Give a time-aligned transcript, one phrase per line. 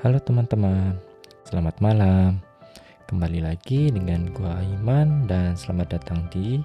[0.00, 0.96] Halo teman-teman,
[1.44, 2.40] selamat malam.
[3.04, 6.56] Kembali lagi dengan gua Iman dan selamat datang di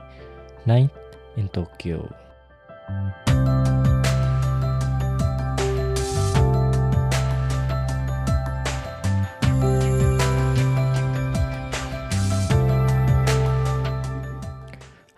[0.63, 0.87] Night
[1.35, 2.07] in Tokyo.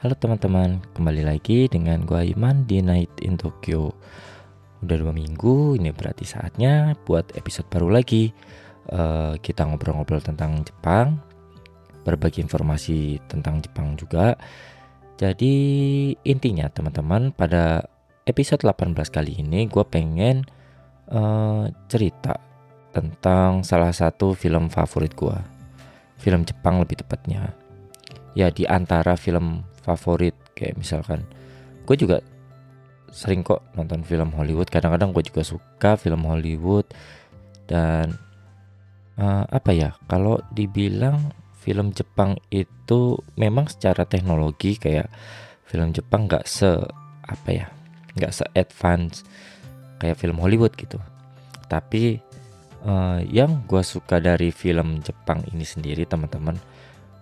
[0.01, 3.93] Halo teman-teman, kembali lagi dengan gua Iman di Night in Tokyo.
[4.85, 8.29] Udah dua minggu, ini berarti saatnya buat episode baru lagi.
[8.87, 11.19] Uh, kita ngobrol-ngobrol tentang Jepang,
[12.07, 14.37] berbagi informasi tentang Jepang juga.
[15.17, 15.55] Jadi
[16.23, 17.89] intinya teman-teman pada
[18.29, 20.45] episode 18 kali ini gue pengen
[21.09, 22.37] uh, cerita
[22.93, 25.37] tentang salah satu film favorit gue.
[26.21, 27.51] Film Jepang lebih tepatnya.
[28.37, 31.25] Ya di antara film favorit kayak misalkan
[31.89, 32.21] gue juga
[33.11, 34.69] sering kok nonton film Hollywood.
[34.69, 36.87] Kadang-kadang gue juga suka film Hollywood.
[37.67, 38.15] Dan
[39.19, 45.11] uh, apa ya kalau dibilang film Jepang itu memang secara teknologi kayak
[45.67, 46.71] film Jepang nggak se
[47.27, 47.67] apa ya
[48.15, 49.27] nggak se advance
[49.99, 50.95] kayak film Hollywood gitu.
[51.67, 52.23] Tapi
[52.87, 56.55] uh, yang gue suka dari film Jepang ini sendiri teman-teman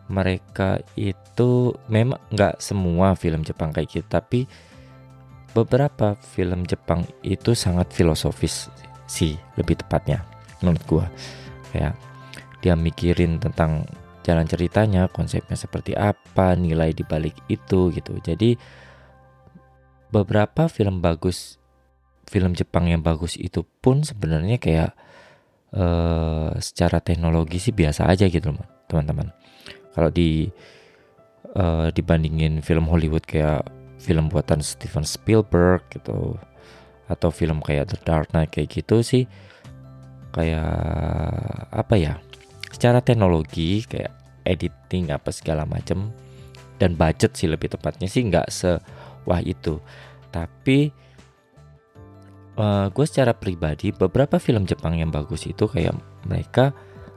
[0.06, 4.06] mereka itu memang nggak semua film Jepang kayak gitu.
[4.06, 4.46] Tapi
[5.56, 8.68] beberapa film Jepang itu sangat filosofis
[9.08, 10.28] sih lebih tepatnya
[10.60, 11.06] menurut gua.
[11.72, 11.96] Kayak
[12.60, 13.88] dia mikirin tentang
[14.28, 18.20] jalan ceritanya konsepnya seperti apa nilai dibalik itu gitu.
[18.20, 18.60] Jadi
[20.12, 21.56] beberapa film bagus
[22.26, 24.92] film Jepang yang bagus itu pun sebenarnya kayak
[25.78, 28.50] uh, secara teknologi sih biasa aja gitu
[28.90, 29.30] teman-teman.
[29.94, 30.50] Kalau di
[31.54, 33.62] uh, dibandingin film Hollywood kayak
[34.00, 36.36] film buatan Steven Spielberg gitu.
[37.06, 39.30] Atau film kayak The Dark Knight kayak gitu sih.
[40.36, 40.72] Kayak
[41.72, 42.14] apa ya
[42.72, 44.12] secara teknologi kayak
[44.44, 46.12] editing apa segala macem.
[46.76, 49.80] Dan budget sih lebih tepatnya sih nggak sewah itu.
[50.28, 50.92] Tapi
[52.60, 55.96] uh, gue secara pribadi beberapa film Jepang yang bagus itu kayak
[56.28, 56.76] mereka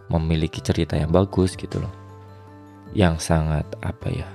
[0.08, 1.92] memiliki cerita yang bagus gitu loh.
[2.94, 4.28] Yang sangat apa ya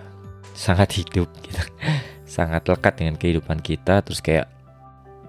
[0.53, 1.61] sangat hidup gitu
[2.33, 4.49] sangat lekat dengan kehidupan kita terus kayak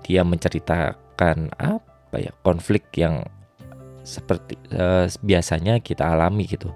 [0.00, 3.28] dia menceritakan apa ya konflik yang
[4.04, 6.72] seperti uh, biasanya kita alami gitu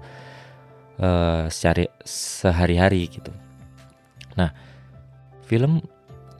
[1.01, 3.33] uh, secara sehari-hari gitu
[4.37, 4.53] nah
[5.49, 5.81] film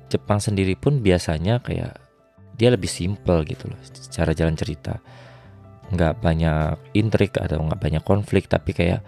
[0.10, 1.98] Jepang sendiri pun biasanya kayak
[2.58, 4.98] dia lebih simple gitu loh secara jalan cerita
[5.90, 9.02] nggak banyak intrik atau nggak banyak konflik tapi kayak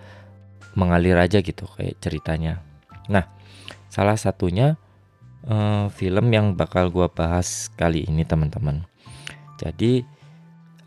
[0.74, 2.64] mengalir aja gitu kayak ceritanya.
[3.12, 3.28] Nah,
[3.92, 4.80] salah satunya
[5.48, 8.86] uh, film yang bakal gua bahas kali ini teman-teman.
[9.62, 10.02] Jadi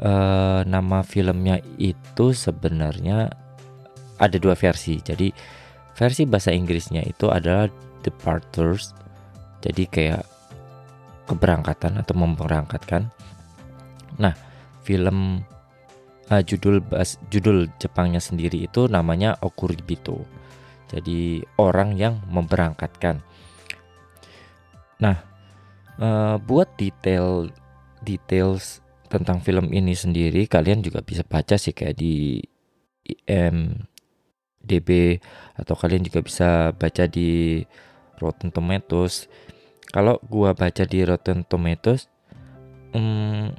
[0.03, 3.31] uh, nama filmnya itu sebenarnya
[4.19, 4.99] ada dua versi.
[4.99, 5.31] Jadi
[5.95, 7.71] versi bahasa Inggrisnya itu adalah
[8.03, 8.95] Departures.
[9.63, 10.23] Jadi kayak
[11.25, 13.09] keberangkatan atau memberangkatkan.
[14.21, 14.35] Nah,
[14.85, 15.41] film
[16.29, 20.23] uh, judul bas, judul Jepangnya sendiri itu namanya Okuribito.
[20.95, 23.19] Jadi orang yang memberangkatkan.
[25.03, 25.19] Nah,
[25.99, 27.51] uh, buat detail
[28.07, 28.79] details
[29.11, 32.39] tentang film ini sendiri kalian juga bisa baca sih kayak di
[33.05, 34.89] IMDb
[35.59, 37.59] atau kalian juga bisa baca di
[38.23, 39.27] Rotten Tomatoes.
[39.91, 42.07] Kalau gua baca di Rotten Tomatoes,
[42.95, 43.51] um,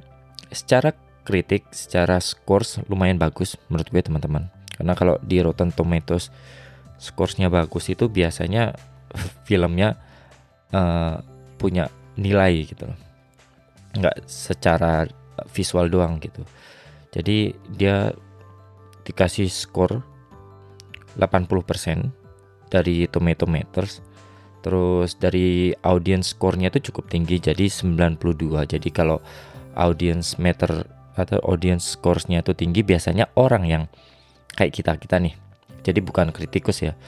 [0.48, 0.92] secara
[1.26, 4.46] kritik secara scores lumayan bagus menurut gue teman-teman
[4.78, 6.30] karena kalau di Rotten Tomatoes
[6.96, 8.74] scoresnya bagus itu biasanya
[9.48, 9.96] filmnya
[10.72, 11.20] uh,
[11.56, 12.98] punya nilai gitu loh.
[13.96, 15.08] Nggak secara
[15.52, 16.44] visual doang gitu.
[17.12, 18.12] Jadi dia
[19.06, 20.02] dikasih skor
[21.16, 22.10] 80%
[22.68, 24.02] dari Tomato Meters
[24.66, 28.18] terus dari audience score-nya itu cukup tinggi jadi 92
[28.66, 29.22] jadi kalau
[29.78, 33.82] audience meter atau audience scoresnya itu tinggi biasanya orang yang
[34.58, 35.38] kayak kita kita nih
[35.86, 36.98] jadi bukan kritikus ya.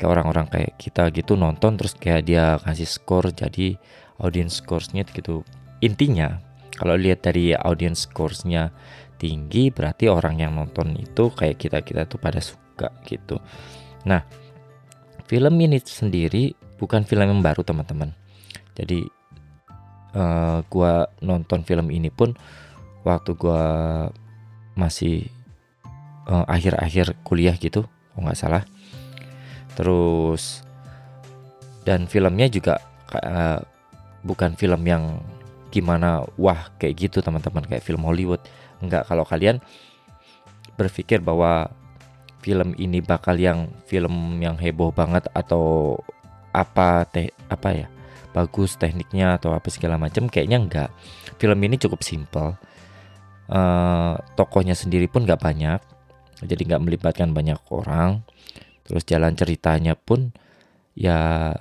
[0.00, 3.76] Kayak orang-orang kayak kita gitu nonton terus kayak dia kasih skor jadi
[4.24, 5.44] audience scoresnya gitu.
[5.84, 6.40] Intinya
[6.80, 8.72] kalau lihat dari audience scoresnya
[9.20, 13.36] tinggi berarti orang yang nonton itu kayak kita kita tuh pada suka gitu.
[14.08, 14.24] Nah
[15.28, 18.16] film ini sendiri bukan film yang baru teman-teman.
[18.72, 19.04] Jadi
[20.16, 22.32] uh, gua nonton film ini pun
[23.02, 23.64] waktu gue
[24.78, 25.26] masih
[26.30, 27.84] uh, akhir-akhir kuliah gitu,
[28.16, 28.62] oh nggak salah.
[29.72, 30.60] Terus
[31.82, 32.78] dan filmnya juga
[33.16, 33.58] uh,
[34.22, 35.18] bukan film yang
[35.72, 38.40] gimana wah kayak gitu teman-teman kayak film Hollywood.
[38.84, 39.58] Enggak kalau kalian
[40.76, 41.72] berpikir bahwa
[42.42, 45.96] film ini bakal yang film yang heboh banget atau
[46.52, 47.86] apa teh apa ya
[48.36, 50.90] bagus tekniknya atau apa segala macam kayaknya enggak
[51.40, 52.54] film ini cukup simple.
[53.52, 55.80] Uh, tokohnya sendiri pun nggak banyak
[56.44, 58.26] jadi nggak melibatkan banyak orang.
[58.82, 60.34] Terus jalan ceritanya pun
[60.92, 61.52] ya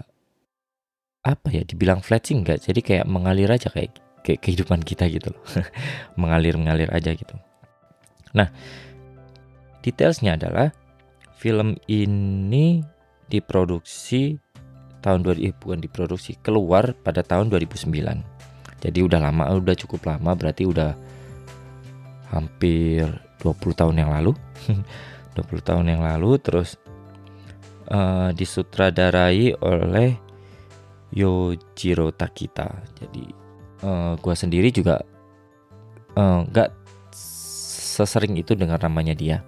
[1.21, 3.93] apa ya dibilang flat sih enggak jadi kayak mengalir aja kayak
[4.25, 5.43] kayak kehidupan kita gitu loh.
[6.21, 7.37] Mengalir mengalir aja gitu.
[8.33, 8.49] Nah
[9.81, 10.73] detailsnya adalah
[11.37, 12.85] film ini
[13.25, 14.37] diproduksi
[15.01, 17.89] tahun 2000 eh, bukan diproduksi keluar pada tahun 2009
[18.81, 20.93] jadi udah lama udah cukup lama berarti udah
[22.29, 23.09] hampir
[23.41, 24.37] 20 tahun yang lalu
[25.35, 26.77] 20 tahun yang lalu terus
[27.91, 30.15] uh, disutradarai oleh
[31.11, 32.71] Yojiro Takita.
[32.95, 33.25] Jadi
[33.83, 35.03] uh, gua sendiri juga
[36.15, 36.77] eh, nggak uh,
[37.91, 39.43] sesering itu dengan namanya dia.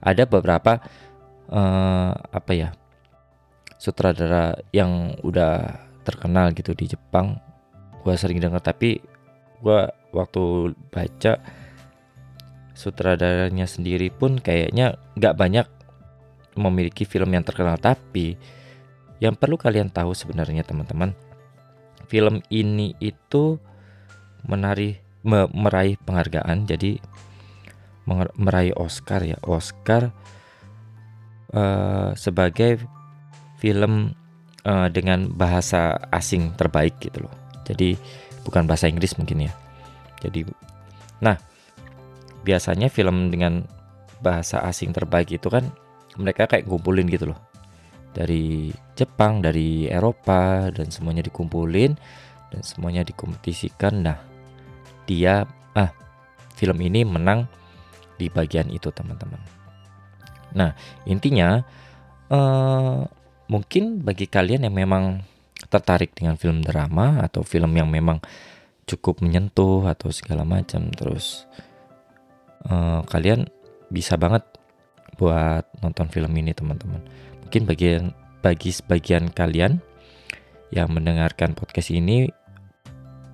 [0.00, 0.80] Ada beberapa
[1.52, 2.72] uh, apa ya
[3.76, 7.36] sutradara yang udah terkenal gitu di Jepang.
[8.00, 9.00] Gua sering dengar tapi
[9.60, 11.40] gua waktu baca
[12.74, 15.66] sutradaranya sendiri pun kayaknya nggak banyak
[16.58, 17.78] memiliki film yang terkenal.
[17.78, 18.34] Tapi
[19.22, 21.14] yang perlu kalian tahu sebenarnya teman-teman,
[22.10, 23.56] film ini itu
[24.44, 26.66] menari me, meraih penghargaan.
[26.66, 26.98] Jadi
[28.36, 29.40] meraih Oscar ya.
[29.46, 30.12] Oscar
[31.56, 32.84] uh, sebagai
[33.62, 34.12] film
[34.68, 37.34] uh, dengan bahasa asing terbaik gitu loh.
[37.64, 37.96] Jadi
[38.44, 39.52] bukan bahasa Inggris mungkin ya.
[40.20, 40.44] Jadi
[41.24, 41.38] nah
[42.44, 43.64] biasanya film dengan
[44.20, 45.66] bahasa asing terbaik itu kan
[46.20, 47.40] mereka kayak ngumpulin gitu loh
[48.14, 51.98] dari Jepang, dari Eropa dan semuanya dikumpulin
[52.54, 54.06] dan semuanya dikompetisikan.
[54.06, 54.18] Nah,
[55.04, 55.42] dia
[55.74, 55.90] ah
[56.54, 57.50] film ini menang
[58.14, 59.42] di bagian itu teman-teman.
[60.54, 60.70] Nah,
[61.10, 61.58] intinya
[62.30, 62.98] eh,
[63.50, 65.26] mungkin bagi kalian yang memang
[65.66, 68.22] tertarik dengan film drama atau film yang memang
[68.86, 71.48] cukup menyentuh atau segala macam terus
[72.68, 73.48] eh, kalian
[73.92, 74.42] bisa banget
[75.14, 77.00] buat nonton film ini teman-teman.
[77.46, 78.02] Mungkin bagian
[78.42, 79.80] bagi sebagian kalian
[80.74, 82.28] yang mendengarkan podcast ini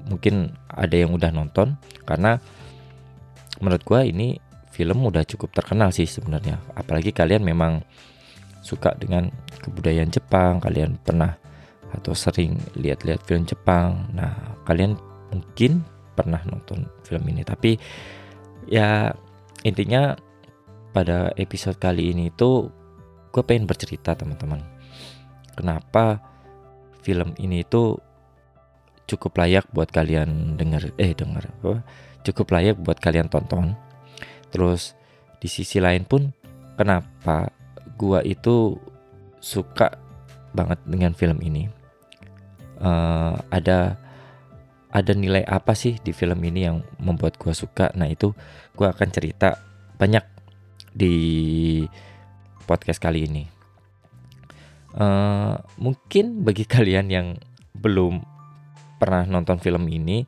[0.07, 2.37] mungkin ada yang udah nonton karena
[3.61, 4.39] menurut gua ini
[4.71, 6.61] film udah cukup terkenal sih sebenarnya.
[6.77, 7.83] Apalagi kalian memang
[8.61, 9.33] suka dengan
[9.65, 11.33] kebudayaan Jepang kalian pernah
[11.91, 14.13] atau sering lihat-lihat film Jepang.
[14.15, 14.95] Nah kalian
[15.33, 15.83] mungkin
[16.15, 17.81] pernah nonton film ini tapi
[18.67, 19.15] ya
[19.63, 20.17] intinya
[20.91, 22.69] pada episode kali ini itu
[23.31, 24.61] gue pengen bercerita teman-teman.
[25.55, 26.19] Kenapa
[27.01, 27.97] film ini itu
[29.11, 31.83] cukup layak buat kalian denger eh denger apa?
[32.23, 33.75] Cukup layak buat kalian tonton.
[34.55, 34.95] Terus
[35.43, 36.31] di sisi lain pun
[36.79, 37.51] kenapa
[37.99, 38.77] gua itu
[39.43, 39.99] suka
[40.55, 41.67] banget dengan film ini?
[42.81, 44.01] Uh, ada
[44.91, 48.35] ada nilai apa sih di film ini yang membuat gua suka nah itu
[48.75, 49.59] gua akan cerita
[49.97, 50.25] banyak
[50.91, 51.15] di
[52.71, 53.45] podcast kali ini.
[54.95, 57.27] Uh, mungkin bagi kalian yang
[57.75, 58.23] belum
[59.03, 60.23] pernah nonton film ini,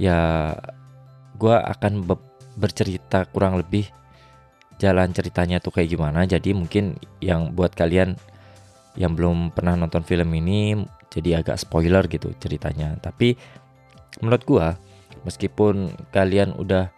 [0.00, 0.52] ya
[1.36, 2.16] gue akan be
[2.56, 3.84] bercerita kurang lebih
[4.80, 6.24] jalan ceritanya tuh kayak gimana.
[6.24, 8.16] Jadi mungkin yang buat kalian
[8.96, 10.80] yang belum pernah nonton film ini
[11.16, 13.00] jadi agak spoiler gitu ceritanya.
[13.00, 13.32] Tapi
[14.20, 14.66] menurut gue
[15.24, 16.92] meskipun kalian udah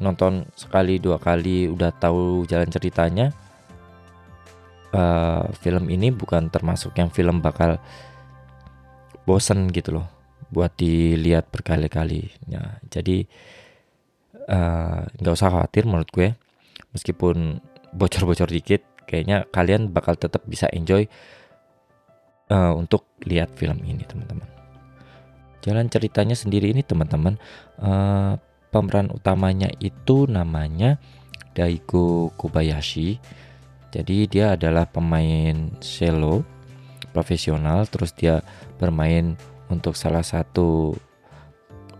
[0.00, 3.36] nonton sekali dua kali udah tahu jalan ceritanya
[4.96, 7.76] uh, film ini bukan termasuk yang film bakal
[9.28, 10.06] bosen gitu loh
[10.50, 13.22] buat dilihat berkali-kali ya jadi
[14.50, 16.34] eh, nggak uh, usah khawatir menurut gue
[16.90, 17.62] meskipun
[17.94, 21.06] bocor-bocor dikit kayaknya kalian bakal tetap bisa enjoy
[22.50, 24.46] uh, untuk lihat film ini teman-teman
[25.64, 27.40] jalan ceritanya sendiri ini teman-teman
[27.80, 28.36] uh,
[28.74, 31.00] pemeran utamanya itu namanya
[31.56, 33.16] Daigo Kobayashi
[33.90, 36.46] jadi dia adalah pemain cello
[37.10, 38.44] profesional terus dia
[38.78, 39.34] bermain
[39.70, 40.94] untuk salah satu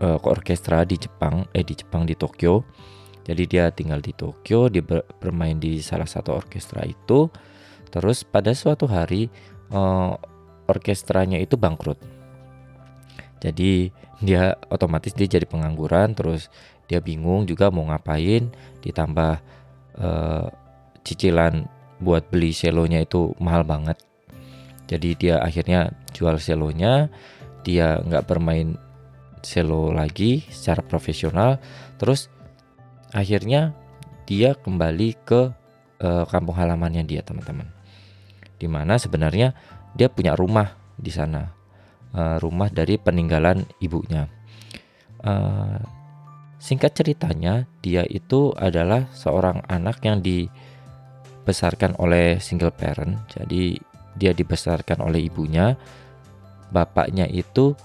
[0.01, 2.65] uh, orkestra di Jepang eh di Jepang di Tokyo.
[3.21, 7.29] Jadi dia tinggal di Tokyo, dia ber bermain di salah satu orkestra itu.
[7.93, 9.29] Terus pada suatu hari
[9.69, 10.17] uh,
[10.71, 11.99] orkestranya itu bangkrut.
[13.43, 16.47] Jadi dia otomatis dia jadi pengangguran terus
[16.85, 18.53] dia bingung juga mau ngapain
[18.85, 19.41] ditambah
[19.97, 20.45] uh,
[21.01, 21.65] cicilan
[21.97, 23.97] buat beli selonya itu mahal banget
[24.85, 27.09] jadi dia akhirnya jual selonya
[27.65, 28.77] dia nggak bermain
[29.41, 31.57] selo lagi secara profesional
[31.97, 32.29] terus
[33.09, 33.73] akhirnya
[34.29, 35.49] dia kembali ke
[36.01, 37.65] uh, kampung halamannya dia teman-teman
[38.61, 39.57] di mana sebenarnya
[39.95, 41.61] dia punya rumah di sana
[42.15, 44.27] uh, rumah dari peninggalan ibunya.
[45.21, 45.77] Uh,
[46.61, 53.17] singkat ceritanya dia itu adalah seorang anak yang dibesarkan oleh single parent.
[53.31, 53.79] Jadi
[54.15, 55.75] dia dibesarkan oleh ibunya.
[56.71, 57.75] Bapaknya itu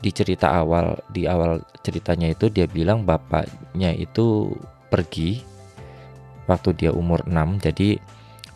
[0.00, 4.52] di cerita awal di awal ceritanya itu dia bilang bapaknya itu
[4.88, 5.40] pergi
[6.48, 7.96] waktu dia umur 6 jadi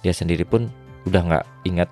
[0.04, 0.68] dia sendiri pun
[1.08, 1.88] udah nggak ingat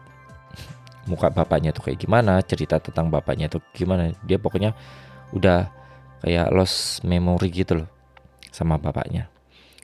[1.09, 4.13] muka bapaknya tuh kayak gimana cerita tentang bapaknya tuh gimana.
[4.29, 4.77] Dia pokoknya
[5.33, 5.73] udah
[6.23, 7.89] kayak lost memory gitu loh
[8.53, 9.33] sama bapaknya.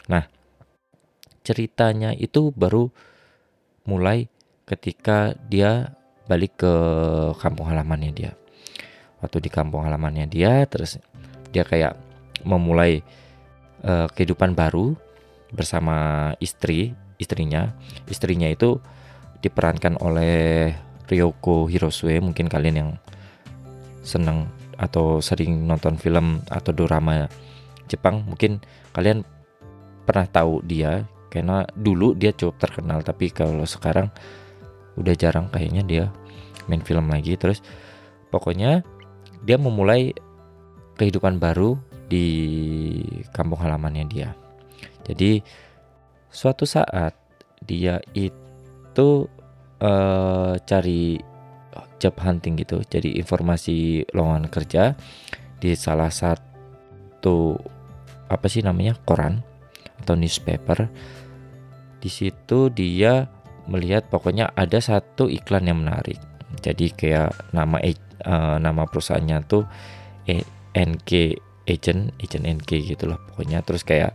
[0.06, 0.28] Nah
[1.44, 2.88] ceritanya itu baru
[3.84, 4.28] mulai
[4.64, 5.92] ketika dia
[6.24, 6.74] balik ke
[7.40, 8.32] kampung halamannya dia.
[9.20, 11.00] Waktu di kampung halamannya dia terus
[11.52, 11.96] dia kayak
[12.44, 13.00] memulai
[13.84, 14.96] uh, kehidupan baru
[15.52, 17.72] bersama istri istrinya.
[18.08, 18.80] Istrinya itu
[19.44, 20.72] diperankan oleh
[21.08, 22.90] Ryoko Hirosue mungkin kalian yang
[24.04, 27.30] senang atau sering nonton film atau drama
[27.87, 28.58] Jepang mungkin
[28.96, 29.23] kalian
[30.04, 34.11] pernah tahu dia karena dulu dia cukup terkenal tapi kalau sekarang
[34.94, 36.04] udah jarang kayaknya dia
[36.70, 37.61] main film lagi terus
[38.30, 38.82] pokoknya
[39.44, 40.16] dia memulai
[40.96, 41.76] kehidupan baru
[42.08, 42.26] di
[43.34, 44.30] kampung halamannya dia.
[45.04, 45.42] Jadi
[46.32, 47.12] suatu saat
[47.64, 49.28] dia itu
[49.84, 51.20] uh, cari
[52.00, 54.96] job hunting gitu, jadi informasi lowongan kerja
[55.60, 57.60] di salah satu
[58.28, 59.44] apa sih namanya koran
[60.00, 60.88] atau newspaper.
[62.00, 63.28] Di situ dia
[63.68, 66.20] melihat pokoknya ada satu iklan yang menarik.
[66.60, 67.80] Jadi kayak nama
[68.24, 69.64] uh, nama perusahaannya tuh
[70.28, 71.10] e NK
[71.64, 74.12] Agent Agent NK gitu loh pokoknya terus kayak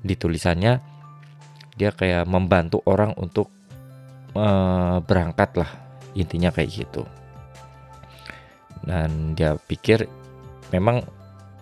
[0.00, 0.80] di tulisannya
[1.76, 3.52] dia kayak membantu orang untuk
[4.34, 5.70] uh, berangkat lah
[6.14, 7.02] intinya kayak gitu.
[8.80, 10.08] Dan dia pikir
[10.72, 11.04] memang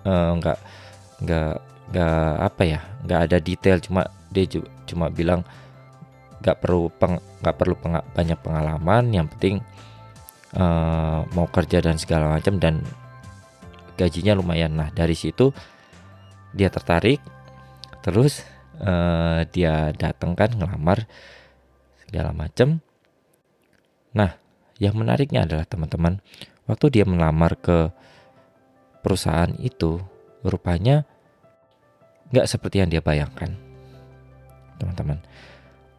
[0.06, 0.58] uh, nggak
[1.24, 1.54] nggak
[1.88, 4.44] nggak apa ya nggak ada detail cuma dia
[4.84, 5.40] cuma bilang
[6.38, 9.58] nggak perlu peng, nggak perlu peng, banyak pengalaman yang penting
[10.54, 12.86] uh, mau kerja dan segala macam dan
[13.98, 14.78] gajinya lumayan.
[14.78, 15.50] Nah dari situ
[16.54, 17.18] dia tertarik
[18.00, 18.46] terus
[18.80, 21.04] uh, dia datang kan ngelamar
[22.08, 22.80] segala macam
[24.16, 24.34] nah
[24.80, 26.24] yang menariknya adalah teman-teman
[26.64, 27.92] waktu dia melamar ke
[29.04, 30.00] perusahaan itu
[30.42, 31.04] rupanya
[32.32, 33.68] nggak seperti yang dia bayangkan
[34.78, 35.18] teman-teman.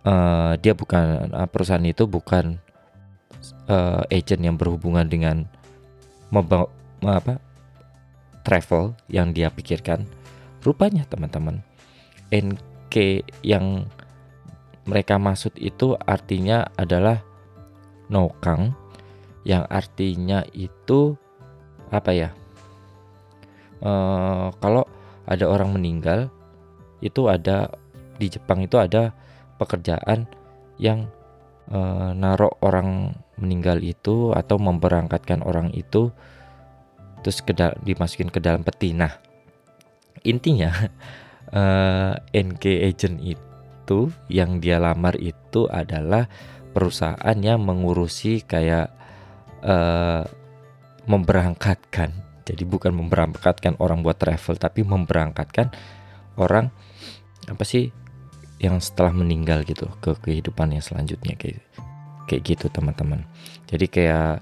[0.08, 2.56] Uh, dia bukan perusahaan itu bukan
[3.68, 5.44] uh, agent yang berhubungan dengan
[7.04, 7.38] apa
[8.48, 10.08] travel yang dia pikirkan.
[10.64, 11.60] Rupanya teman-teman
[12.32, 13.88] NK yang
[14.90, 17.22] mereka maksud itu artinya adalah
[18.10, 18.74] nokang
[19.46, 21.14] yang artinya itu
[21.94, 22.30] apa ya
[23.86, 24.84] uh, kalau
[25.30, 26.34] ada orang meninggal
[27.06, 27.70] itu ada
[28.18, 29.14] di Jepang itu ada
[29.62, 30.26] pekerjaan
[30.82, 31.08] yang
[31.72, 36.12] uh, narok orang meninggal itu atau memberangkatkan orang itu
[37.24, 37.52] terus ke
[37.84, 38.96] dimasukin ke dalam peti.
[38.96, 39.12] Nah,
[40.24, 40.72] intinya
[41.56, 43.49] eh, NK agent itu
[44.30, 46.30] yang dia lamar itu adalah
[46.72, 48.94] perusahaan yang mengurusi kayak
[49.66, 50.24] uh,
[51.10, 52.14] memberangkatkan.
[52.46, 55.70] Jadi bukan memberangkatkan orang buat travel tapi memberangkatkan
[56.38, 56.74] orang
[57.46, 57.94] apa sih
[58.60, 61.64] yang setelah meninggal gitu ke kehidupan yang selanjutnya kayak
[62.28, 63.24] kayak gitu teman-teman
[63.72, 64.34] jadi kayak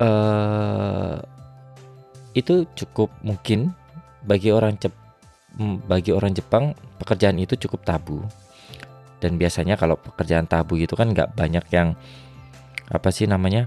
[0.00, 1.18] uh,
[2.32, 3.74] itu cukup mungkin
[4.22, 4.94] bagi orang Cep
[5.58, 6.72] bagi orang Jepang
[7.02, 8.22] pekerjaan itu cukup tabu.
[9.18, 11.98] Dan biasanya kalau pekerjaan tabu itu kan nggak banyak yang
[12.88, 13.66] apa sih namanya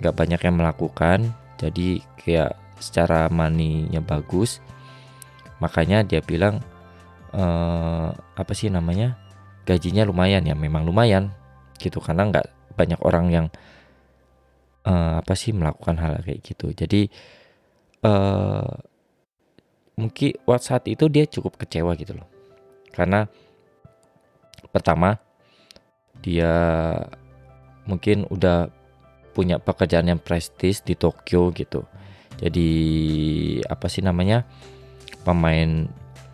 [0.00, 1.18] nggak banyak yang melakukan.
[1.60, 4.64] Jadi kayak secara maninya bagus
[5.60, 6.64] makanya dia bilang
[7.36, 9.20] uh, apa sih namanya
[9.68, 11.28] gajinya lumayan ya memang lumayan
[11.76, 12.00] gitu.
[12.00, 12.46] Karena nggak
[12.80, 13.46] banyak orang yang
[14.88, 16.72] uh, apa sih melakukan hal kayak gitu.
[16.72, 17.12] Jadi
[18.08, 18.72] uh,
[20.00, 22.28] mungkin waktu saat itu dia cukup kecewa gitu loh.
[22.90, 23.28] Karena
[24.72, 25.20] pertama
[26.24, 26.52] dia
[27.84, 28.72] mungkin udah
[29.36, 31.84] punya pekerjaan yang prestis di Tokyo gitu.
[32.40, 32.70] Jadi
[33.68, 34.48] apa sih namanya
[35.22, 35.86] pemain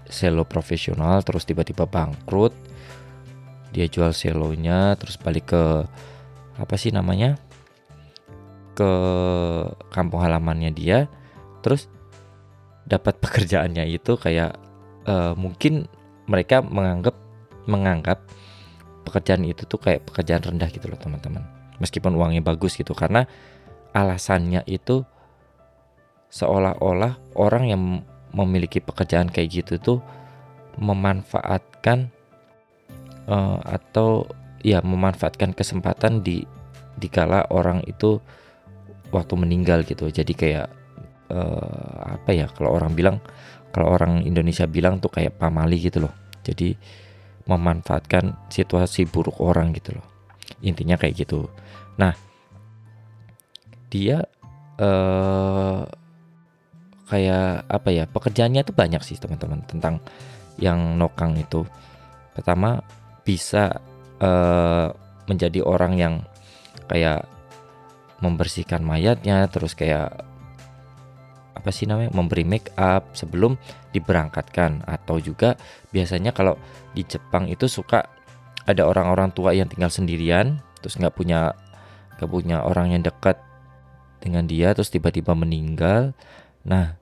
[0.07, 2.55] selo profesional terus tiba-tiba bangkrut
[3.75, 5.63] dia jual selonya terus balik ke
[6.57, 7.37] apa sih namanya
[8.79, 8.91] ke
[9.91, 11.11] kampung halamannya dia
[11.61, 11.91] terus
[12.87, 14.57] dapat pekerjaannya itu kayak
[15.05, 15.91] uh, mungkin
[16.27, 17.15] mereka menganggap
[17.67, 18.23] menganggap
[19.07, 21.43] pekerjaan itu tuh kayak pekerjaan rendah gitu loh teman-teman.
[21.79, 23.27] Meskipun uangnya bagus gitu karena
[23.95, 25.07] alasannya itu
[26.31, 27.83] seolah-olah orang yang
[28.35, 29.99] memiliki pekerjaan kayak gitu tuh
[30.77, 32.11] memanfaatkan
[33.31, 34.27] uh, atau
[34.61, 36.45] ya memanfaatkan kesempatan di
[36.99, 38.21] dikala orang itu
[39.15, 40.11] waktu meninggal gitu.
[40.11, 40.69] Jadi kayak
[41.31, 43.17] uh, apa ya kalau orang bilang
[43.71, 46.15] kalau orang Indonesia bilang tuh kayak pamali gitu loh.
[46.41, 46.73] Jadi
[47.47, 50.07] memanfaatkan situasi buruk orang gitu loh.
[50.65, 51.47] Intinya kayak gitu.
[52.01, 52.17] Nah
[53.93, 54.25] dia
[54.81, 55.85] uh,
[57.07, 60.03] kayak apa ya pekerjaannya tuh banyak sih teman-teman tentang
[60.59, 61.63] yang nokang itu.
[62.35, 62.81] Pertama
[63.23, 63.77] bisa
[64.21, 64.89] uh,
[65.27, 66.15] menjadi orang yang
[66.87, 67.27] kayak
[68.25, 70.25] membersihkan mayatnya terus kayak
[71.67, 73.59] apa sih namanya memberi make up sebelum
[73.91, 74.87] diberangkatkan.
[74.87, 75.59] Atau juga
[75.91, 76.55] biasanya kalau
[76.95, 78.07] di Jepang itu suka
[78.71, 81.51] ada orang-orang tua yang tinggal sendirian terus nggak punya
[82.15, 83.35] nggak punya orang yang dekat
[84.23, 86.15] dengan dia terus tiba-tiba meninggal.
[86.63, 86.95] Nah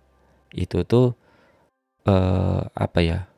[0.56, 1.12] itu tuh
[2.08, 3.28] eh, apa ya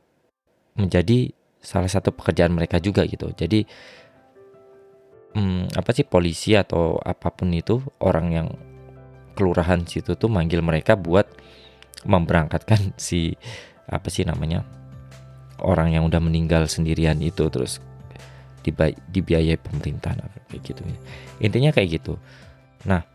[0.78, 3.34] menjadi salah satu pekerjaan mereka juga gitu.
[3.34, 3.66] Jadi
[5.34, 8.48] hmm, apa sih polisi atau apa pun itu orang yang
[9.36, 11.28] kelurahan situ tuh manggil mereka buat
[12.08, 13.36] memberangkatkan si
[13.86, 14.66] apa sih namanya
[15.62, 17.78] orang yang udah meninggal sendirian itu terus
[19.14, 20.10] dibiayai pemerintah
[20.50, 20.82] kayak gitu.
[21.38, 22.18] Intinya kayak gitu.
[22.82, 23.06] Nah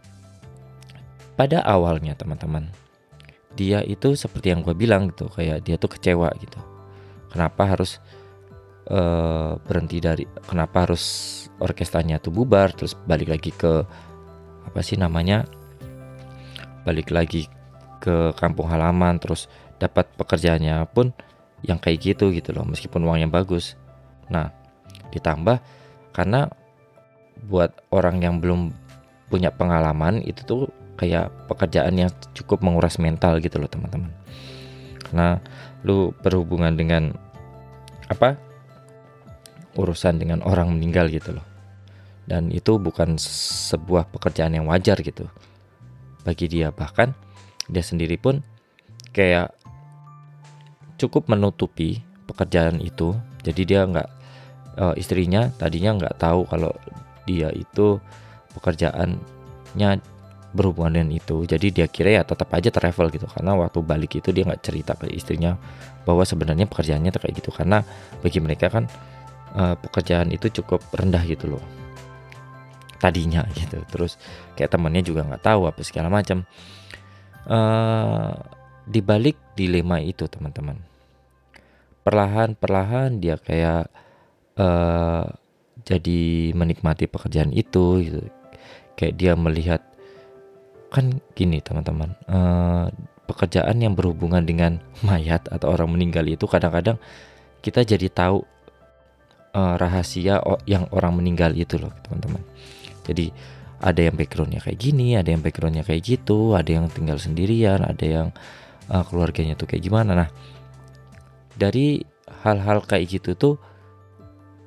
[1.36, 2.72] pada awalnya teman-teman
[3.51, 6.56] dia itu seperti yang gue bilang gitu kayak dia tuh kecewa gitu.
[7.36, 8.00] Kenapa harus
[8.88, 11.04] uh, berhenti dari kenapa harus
[11.60, 13.84] orkestranya tuh bubar terus balik lagi ke
[14.66, 15.44] apa sih namanya
[16.83, 17.47] balik lagi
[18.01, 19.45] ke kampung halaman terus
[19.77, 21.13] dapat pekerjaannya pun
[21.61, 23.77] yang kayak gitu gitu loh meskipun uangnya bagus.
[24.33, 24.50] Nah
[25.13, 25.61] ditambah
[26.11, 26.50] karena
[27.46, 28.74] buat orang yang belum
[29.29, 30.61] punya pengalaman itu tuh
[30.98, 34.11] kayak pekerjaan yang cukup menguras mental gitu loh teman-teman.
[35.01, 35.41] Karena
[35.85, 37.13] lu berhubungan dengan
[38.09, 38.37] apa?
[39.77, 41.46] Urusan dengan orang meninggal gitu loh.
[42.27, 45.25] Dan itu bukan sebuah pekerjaan yang wajar gitu
[46.24, 46.70] bagi dia.
[46.74, 47.10] Bahkan
[47.72, 48.42] dia sendiri pun
[49.12, 49.53] kayak
[50.98, 53.18] cukup menutupi pekerjaan itu.
[53.42, 54.10] Jadi dia nggak
[54.77, 56.72] uh, istrinya tadinya nggak tahu kalau
[57.25, 57.98] dia itu
[58.57, 59.90] pekerjaannya
[60.51, 61.48] berhubungan dengan itu.
[61.48, 63.25] Jadi dia kira ya tetap aja travel gitu.
[63.25, 65.57] Karena waktu balik itu dia nggak cerita ke istrinya
[66.05, 67.50] bahwa sebenarnya pekerjaannya kayak gitu.
[67.50, 67.81] Karena
[68.22, 68.86] bagi mereka kan
[69.57, 71.80] uh, pekerjaan itu cukup rendah gitu loh
[73.01, 73.81] tadinya gitu.
[73.90, 74.22] Terus
[74.53, 76.46] kayak temennya juga nggak tahu apa segala macam.
[77.42, 78.37] Uh,
[78.85, 80.77] dibalik dilema itu teman-teman.
[82.05, 83.90] Perlahan perlahan dia kayak
[84.61, 85.25] uh,
[85.81, 88.22] jadi menikmati pekerjaan itu gitu.
[88.94, 89.81] Kayak dia melihat
[90.92, 92.92] kan gini teman-teman uh,
[93.24, 97.00] pekerjaan yang berhubungan dengan mayat atau orang meninggal itu kadang-kadang
[97.64, 98.44] kita jadi tahu
[99.55, 102.44] uh, rahasia yang orang meninggal itu loh teman-teman
[103.11, 103.27] jadi
[103.81, 108.05] ada yang backgroundnya kayak gini ada yang backgroundnya kayak gitu ada yang tinggal sendirian ada
[108.05, 108.27] yang
[108.91, 110.11] uh, keluarganya tuh kayak gimana.
[110.25, 110.29] Nah
[111.55, 112.03] dari
[112.43, 113.55] hal-hal kayak gitu tuh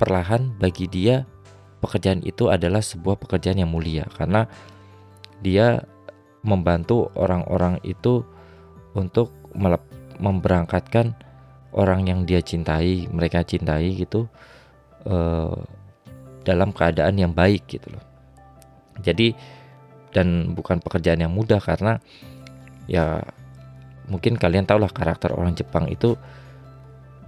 [0.00, 1.28] perlahan bagi dia
[1.84, 4.08] pekerjaan itu adalah sebuah pekerjaan yang mulia.
[4.16, 4.48] Karena
[5.44, 5.84] dia
[6.44, 8.24] membantu orang-orang itu
[8.96, 9.32] untuk
[10.18, 11.12] memberangkatkan
[11.74, 14.30] orang yang dia cintai mereka cintai gitu
[15.08, 15.58] uh,
[16.44, 18.13] dalam keadaan yang baik gitu loh
[19.02, 19.34] jadi
[20.14, 21.98] dan bukan pekerjaan yang mudah karena
[22.86, 23.24] ya
[24.06, 26.14] mungkin kalian tahulah karakter orang Jepang itu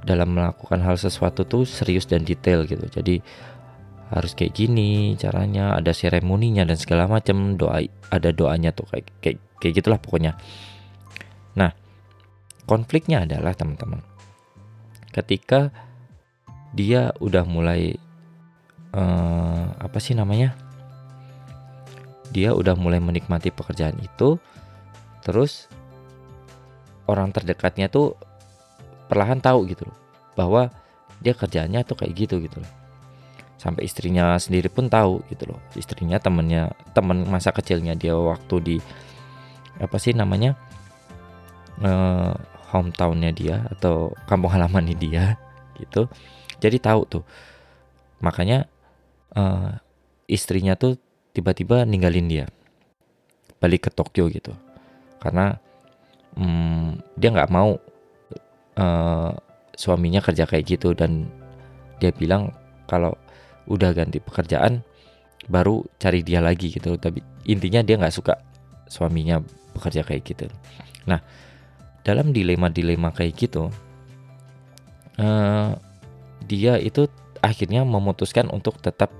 [0.06, 2.86] dalam melakukan hal sesuatu tuh serius dan detail gitu.
[2.86, 3.18] Jadi
[4.06, 7.82] harus kayak gini caranya, ada seremoninya dan segala macam, doa
[8.14, 10.38] ada doanya tuh kayak kayak kayak gitulah pokoknya.
[11.58, 11.74] Nah,
[12.70, 13.98] konfliknya adalah teman-teman.
[15.10, 15.74] Ketika
[16.70, 17.98] dia udah mulai
[18.94, 20.54] uh, apa sih namanya?
[22.34, 24.38] Dia udah mulai menikmati pekerjaan itu
[25.22, 25.70] terus
[27.06, 28.18] orang terdekatnya tuh
[29.06, 29.96] perlahan tahu gitu loh
[30.34, 30.70] bahwa
[31.22, 32.72] dia kerjaannya tuh kayak gitu gitu loh.
[33.56, 35.58] Sampai istrinya sendiri pun tahu gitu loh.
[35.72, 38.76] Istrinya temennya temen masa kecilnya dia waktu di
[39.80, 40.56] apa sih namanya
[41.80, 42.36] uh,
[42.72, 45.40] hometownnya dia atau kampung halamannya dia
[45.80, 46.10] gitu
[46.60, 47.24] jadi tahu tuh.
[48.20, 48.68] Makanya
[49.36, 49.76] uh,
[50.28, 51.00] istrinya tuh
[51.36, 52.46] tiba-tiba ninggalin dia.
[53.60, 54.56] Balik ke Tokyo gitu.
[55.20, 55.60] Karena
[56.40, 57.76] hmm, dia nggak mau
[58.80, 59.30] uh,
[59.76, 61.28] suaminya kerja kayak gitu dan
[62.00, 62.56] dia bilang
[62.88, 63.12] kalau
[63.68, 64.80] udah ganti pekerjaan
[65.52, 66.96] baru cari dia lagi gitu.
[66.96, 68.40] Tapi intinya dia nggak suka
[68.88, 69.44] suaminya
[69.76, 70.48] bekerja kayak gitu.
[71.04, 71.20] Nah
[72.00, 73.68] dalam dilema-dilema kayak gitu
[75.18, 75.74] uh,
[76.46, 77.10] dia itu
[77.42, 79.10] akhirnya memutuskan untuk tetap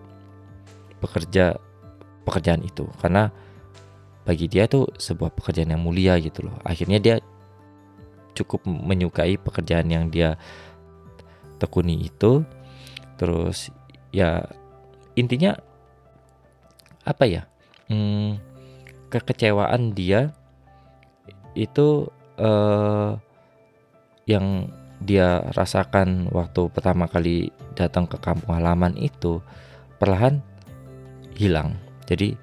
[1.02, 1.58] bekerja
[2.26, 2.90] pekerjaan itu.
[2.98, 3.30] Karena
[4.26, 6.58] bagi dia itu sebuah pekerjaan yang mulia gitu loh.
[6.66, 7.16] Akhirnya dia
[8.34, 10.34] cukup menyukai pekerjaan yang dia
[11.62, 12.42] tekuni itu.
[13.16, 13.70] Terus
[14.10, 14.42] ya
[15.16, 15.56] intinya
[17.06, 17.42] apa ya
[17.88, 18.42] hmm,
[19.08, 20.34] kekecewaan dia
[21.56, 23.16] itu uh,
[24.26, 24.68] yang
[25.00, 29.40] dia rasakan waktu pertama kali datang ke kampung halaman itu
[30.00, 30.42] perlahan
[31.36, 32.38] hilang jadi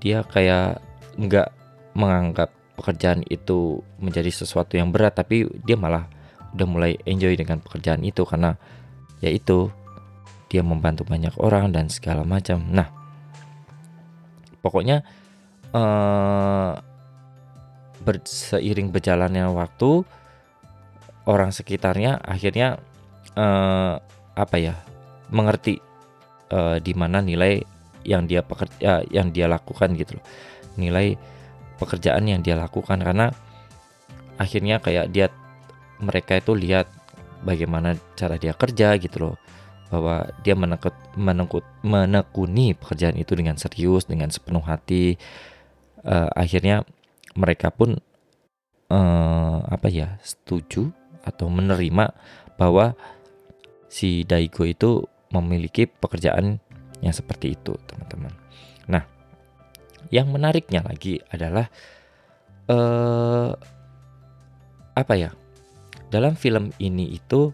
[0.00, 0.80] dia kayak
[1.16, 1.48] nggak
[1.96, 6.04] menganggap pekerjaan itu menjadi sesuatu yang berat tapi dia malah
[6.52, 8.56] udah mulai enjoy dengan pekerjaan itu karena
[9.24, 9.72] yaitu
[10.52, 12.62] dia membantu banyak orang dan segala macam.
[12.68, 12.92] Nah
[14.60, 15.02] pokoknya
[15.72, 16.72] eh,
[18.24, 20.06] seiring berjalannya waktu
[21.26, 22.78] orang sekitarnya akhirnya
[23.34, 23.94] eh,
[24.36, 24.76] apa ya
[25.32, 25.80] mengerti
[26.52, 27.75] eh, di mana nilai
[28.06, 30.24] yang dia pekerja yang dia lakukan gitu loh.
[30.78, 31.18] Nilai
[31.76, 33.34] pekerjaan yang dia lakukan karena
[34.38, 35.28] akhirnya kayak dia
[35.98, 36.86] mereka itu lihat
[37.42, 39.36] bagaimana cara dia kerja gitu loh.
[39.86, 45.14] Bahwa dia menekut, menekut, menekuni pekerjaan itu dengan serius dengan sepenuh hati.
[46.06, 46.86] Uh, akhirnya
[47.34, 47.98] mereka pun
[48.90, 50.90] uh, apa ya setuju
[51.26, 52.14] atau menerima
[52.54, 52.94] bahwa
[53.90, 56.62] si Daigo itu memiliki pekerjaan
[57.04, 58.32] yang seperti itu teman-teman.
[58.88, 59.04] Nah
[60.10, 61.66] yang menariknya lagi adalah
[62.70, 63.50] uh,
[64.96, 65.30] apa ya?
[66.06, 67.50] Dalam film ini itu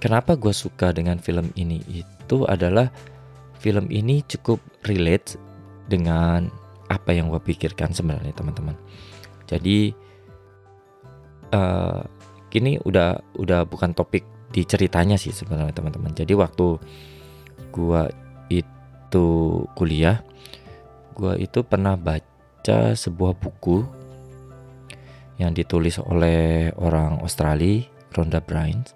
[0.00, 2.88] kenapa gue suka dengan film ini itu adalah
[3.60, 5.36] film ini cukup relate
[5.86, 6.48] dengan
[6.88, 8.74] apa yang gue pikirkan sebenarnya teman-teman.
[9.46, 9.94] Jadi
[11.54, 12.02] uh,
[12.50, 14.24] kini udah udah bukan topik
[14.56, 16.16] di ceritanya sih sebenarnya teman-teman.
[16.16, 16.80] Jadi waktu
[17.68, 18.02] gue
[18.48, 19.28] itu
[19.76, 20.24] kuliah
[21.12, 23.84] gue itu pernah baca sebuah buku
[25.36, 27.84] yang ditulis oleh orang Australia
[28.16, 28.88] Rhonda Byrne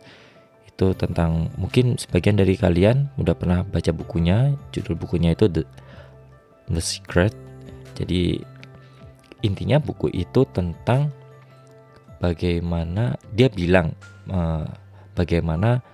[0.64, 4.56] itu tentang mungkin sebagian dari kalian udah pernah baca bukunya.
[4.72, 5.68] Judul bukunya itu The,
[6.72, 7.36] The Secret.
[8.00, 8.40] Jadi
[9.44, 11.12] intinya buku itu tentang
[12.16, 13.92] bagaimana dia bilang
[14.32, 14.64] uh,
[15.20, 15.84] bagaimana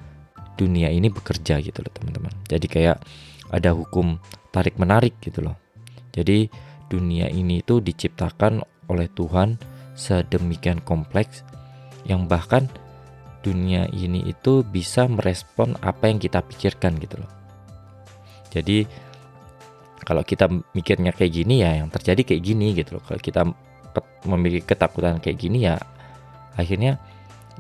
[0.54, 2.98] dunia ini bekerja gitu loh teman-teman jadi kayak
[3.50, 4.22] ada hukum
[4.54, 5.58] tarik menarik gitu loh
[6.14, 6.46] jadi
[6.86, 9.58] dunia ini itu diciptakan oleh Tuhan
[9.98, 11.42] sedemikian kompleks
[12.06, 12.70] yang bahkan
[13.42, 17.30] dunia ini itu bisa merespon apa yang kita pikirkan gitu loh.
[18.50, 18.86] Jadi
[20.02, 23.02] kalau kita mikirnya kayak gini ya yang terjadi kayak gini gitu loh.
[23.06, 23.42] Kalau kita
[24.26, 25.78] memiliki ketakutan kayak gini ya
[26.58, 26.98] akhirnya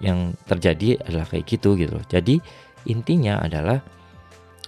[0.00, 2.06] yang terjadi adalah kayak gitu gitu loh.
[2.06, 2.38] Jadi
[2.86, 3.82] intinya adalah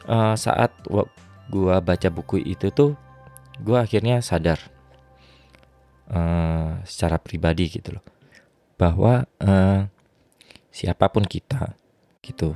[0.09, 0.73] uh, saat
[1.49, 2.97] gua baca buku itu tuh
[3.61, 4.59] gua akhirnya sadar
[6.13, 8.05] uh, secara pribadi gitu loh
[8.79, 9.91] bahwa uh,
[10.71, 11.75] siapa pun kita
[12.23, 12.55] gitu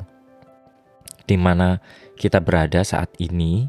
[1.27, 1.83] di mana
[2.15, 3.67] kita berada saat ini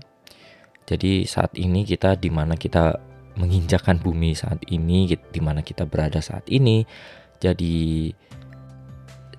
[0.84, 3.00] jadi saat ini kita di mana kita
[3.39, 6.86] menginjakan bumi saat ini di mana kita berada saat ini
[7.42, 8.12] jadi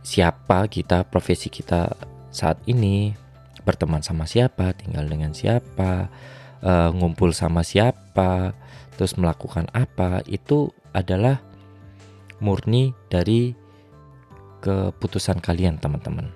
[0.04, 1.88] siapa kita profesi kita
[2.28, 3.16] saat ini
[3.64, 6.12] berteman sama siapa tinggal dengan siapa
[6.60, 8.52] uh, ngumpul sama siapa
[8.94, 11.40] terus melakukan apa itu adalah
[12.38, 13.56] murni dari
[14.60, 16.30] keputusan kalian teman-teman.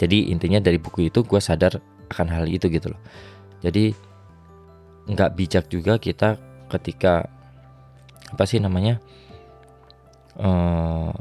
[0.00, 1.78] Jadi intinya dari buku itu gue sadar
[2.10, 3.00] akan hal itu gitu loh.
[3.62, 3.94] Jadi
[5.06, 6.40] nggak bijak juga kita
[6.72, 7.28] ketika
[8.32, 8.98] apa sih namanya
[10.40, 11.12] uh,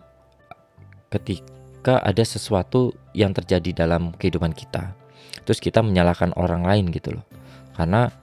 [1.11, 4.95] ketika ada sesuatu yang terjadi dalam kehidupan kita
[5.43, 7.25] terus kita menyalahkan orang lain gitu loh.
[7.73, 8.13] Karena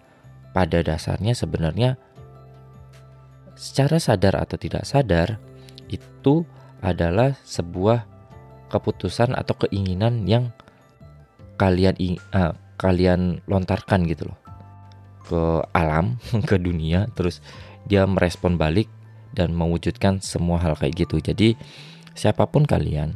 [0.54, 1.98] pada dasarnya sebenarnya
[3.58, 5.36] secara sadar atau tidak sadar
[5.90, 6.46] itu
[6.78, 8.06] adalah sebuah
[8.70, 10.54] keputusan atau keinginan yang
[11.58, 11.96] kalian
[12.30, 14.38] uh, kalian lontarkan gitu loh.
[15.26, 15.42] Ke
[15.74, 16.16] alam
[16.48, 17.42] ke dunia terus
[17.88, 18.86] dia merespon balik
[19.34, 21.18] dan mewujudkan semua hal kayak gitu.
[21.18, 21.58] Jadi
[22.18, 23.14] siapa pun kalian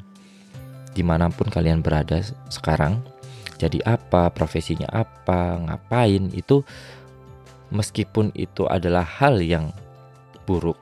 [0.95, 3.03] di mana pun kalian berada sekarang
[3.59, 6.63] jadi apa profesinya apa ngapain itu
[7.75, 9.75] meskipun itu adalah hal yang
[10.47, 10.79] buruk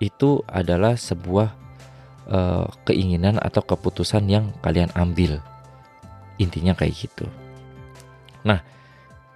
[0.00, 1.60] itu adalah sebuah
[2.32, 5.38] uh, keinginan atau keputusan yang kalian ambil.
[6.40, 7.28] Intinya kayak gitu.
[8.42, 8.64] Nah,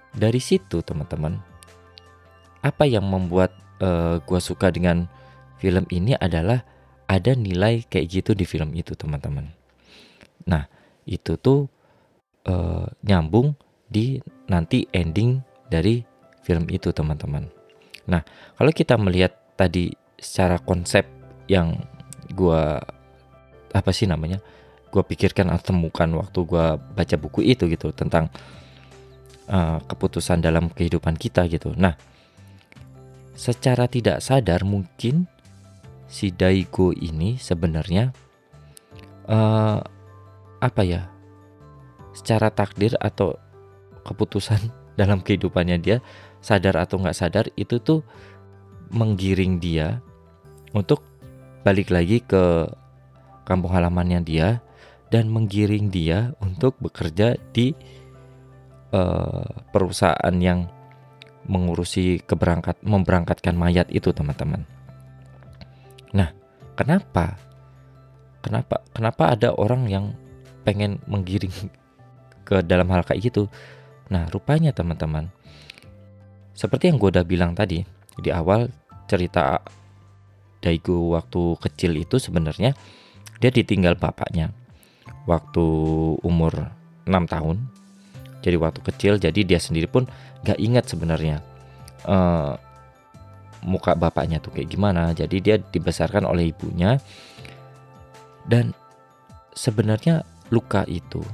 [0.09, 1.37] dari situ teman-teman,
[2.65, 5.05] apa yang membuat uh, gua suka dengan
[5.61, 6.65] film ini adalah
[7.05, 9.49] ada nilai kayak gitu di film itu teman-teman.
[10.49, 10.65] Nah,
[11.05, 11.69] itu tuh
[12.49, 13.53] uh, nyambung
[13.85, 14.17] di
[14.49, 16.01] nanti ending dari
[16.41, 17.49] film itu teman-teman.
[18.09, 18.21] Nah,
[18.57, 21.05] kalau kita melihat tadi secara konsep
[21.45, 21.77] yang
[22.33, 22.63] gue
[23.75, 24.41] apa sih namanya
[24.89, 28.31] gue pikirkan atau temukan waktu gue baca buku itu gitu tentang
[29.51, 31.99] uh, keputusan dalam kehidupan kita gitu nah
[33.35, 35.27] secara tidak sadar mungkin
[36.05, 38.13] si Daigo ini sebenarnya
[39.29, 39.79] uh,
[40.61, 41.09] apa ya
[42.15, 43.35] secara takdir atau
[44.05, 45.97] keputusan dalam kehidupannya dia
[46.39, 48.05] sadar atau nggak sadar itu tuh
[48.93, 49.99] menggiring dia
[50.71, 51.03] untuk
[51.65, 52.69] balik lagi ke
[53.43, 54.61] kampung halamannya dia
[55.09, 57.73] dan menggiring dia untuk bekerja di
[58.93, 60.69] uh, perusahaan yang
[61.45, 64.65] mengurusi keberangkat memberangkatkan mayat itu teman-teman.
[66.15, 66.31] Nah,
[66.79, 67.35] kenapa?
[68.39, 68.79] Kenapa?
[68.95, 70.15] Kenapa ada orang yang
[70.63, 71.53] pengen menggiring
[72.47, 73.51] ke dalam hal kayak gitu?
[74.07, 75.27] Nah, rupanya teman-teman,
[76.55, 77.83] seperti yang gue udah bilang tadi
[78.15, 78.71] di awal
[79.11, 79.59] cerita
[80.63, 82.73] Daigo waktu kecil itu sebenarnya
[83.37, 84.49] dia ditinggal bapaknya
[85.27, 85.65] waktu
[86.23, 86.71] umur
[87.05, 87.57] 6 tahun.
[88.41, 90.05] Jadi waktu kecil jadi dia sendiri pun
[90.45, 91.41] gak ingat sebenarnya
[92.05, 92.53] uh,
[93.65, 95.11] muka bapaknya tuh kayak gimana.
[95.11, 97.01] Jadi dia dibesarkan oleh ibunya
[98.45, 98.71] dan
[99.57, 100.21] sebenarnya
[100.53, 101.25] luka itu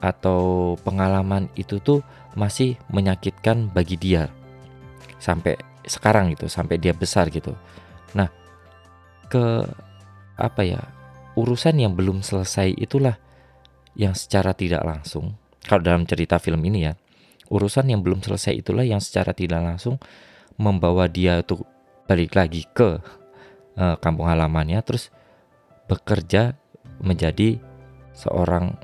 [0.00, 2.00] atau pengalaman itu tuh
[2.38, 4.30] masih menyakitkan bagi dia
[5.18, 7.52] sampai sekarang gitu sampai dia besar gitu
[8.16, 8.28] Nah,
[9.28, 9.66] ke
[10.38, 10.80] apa ya?
[11.36, 13.14] Urusan yang belum selesai itulah
[13.98, 16.96] yang secara tidak langsung kalau dalam cerita film ini ya,
[17.52, 20.00] urusan yang belum selesai itulah yang secara tidak langsung
[20.58, 21.62] membawa dia tuh
[22.10, 22.98] balik lagi ke
[23.78, 25.14] uh, kampung halamannya terus
[25.86, 26.58] bekerja
[26.98, 27.62] menjadi
[28.12, 28.74] seorang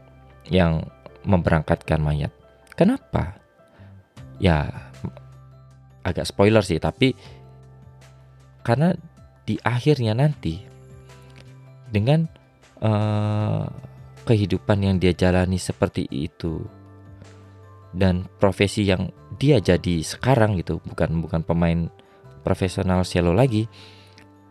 [0.49, 0.87] yang
[1.27, 2.31] memberangkatkan mayat.
[2.79, 3.37] Kenapa?
[4.39, 4.71] Ya
[6.05, 7.17] agak spoiler sih, tapi
[8.63, 8.95] karena
[9.45, 10.63] di akhirnya nanti
[11.91, 12.25] dengan
[12.81, 13.69] uh,
[14.25, 16.65] kehidupan yang dia jalani seperti itu
[17.95, 21.87] dan profesi yang dia jadi sekarang gitu bukan bukan pemain
[22.43, 23.71] profesional cello lagi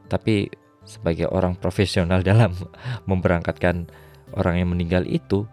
[0.08, 0.48] tapi
[0.84, 2.56] sebagai orang profesional dalam
[3.08, 3.88] memberangkatkan
[4.36, 5.48] orang yang meninggal itu